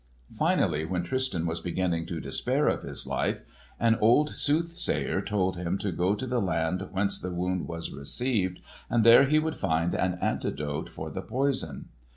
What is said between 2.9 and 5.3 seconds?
life, an old soothsayer